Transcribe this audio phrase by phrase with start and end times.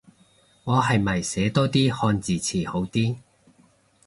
[0.63, 3.17] 我係咪寫多啲漢字詞好啲